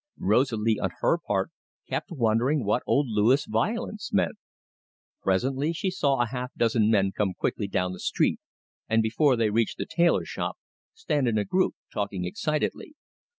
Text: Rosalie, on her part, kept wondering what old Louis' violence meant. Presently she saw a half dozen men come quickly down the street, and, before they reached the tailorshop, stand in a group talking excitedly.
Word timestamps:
Rosalie, 0.17 0.79
on 0.79 0.89
her 1.01 1.19
part, 1.27 1.51
kept 1.87 2.09
wondering 2.09 2.65
what 2.65 2.81
old 2.87 3.05
Louis' 3.07 3.45
violence 3.45 4.11
meant. 4.11 4.35
Presently 5.21 5.73
she 5.73 5.91
saw 5.91 6.19
a 6.19 6.25
half 6.25 6.51
dozen 6.57 6.89
men 6.89 7.11
come 7.15 7.35
quickly 7.35 7.67
down 7.67 7.93
the 7.93 7.99
street, 7.99 8.39
and, 8.89 9.03
before 9.03 9.35
they 9.35 9.51
reached 9.51 9.77
the 9.77 9.85
tailorshop, 9.85 10.53
stand 10.95 11.27
in 11.27 11.37
a 11.37 11.45
group 11.45 11.75
talking 11.93 12.25
excitedly. 12.25 12.95